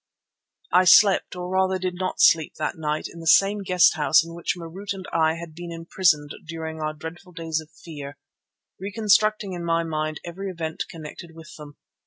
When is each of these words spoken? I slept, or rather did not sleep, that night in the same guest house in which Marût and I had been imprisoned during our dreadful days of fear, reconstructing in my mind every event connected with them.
I 0.73 0.85
slept, 0.85 1.35
or 1.35 1.47
rather 1.47 1.77
did 1.77 1.93
not 1.93 2.19
sleep, 2.19 2.55
that 2.55 2.75
night 2.75 3.05
in 3.07 3.19
the 3.19 3.27
same 3.27 3.61
guest 3.61 3.93
house 3.93 4.25
in 4.25 4.33
which 4.33 4.55
Marût 4.57 4.93
and 4.93 5.05
I 5.13 5.35
had 5.35 5.53
been 5.53 5.71
imprisoned 5.71 6.31
during 6.47 6.81
our 6.81 6.95
dreadful 6.95 7.33
days 7.33 7.59
of 7.61 7.69
fear, 7.69 8.17
reconstructing 8.79 9.53
in 9.53 9.63
my 9.63 9.83
mind 9.83 10.19
every 10.25 10.49
event 10.49 10.85
connected 10.89 11.35
with 11.35 11.53
them. 11.55 11.77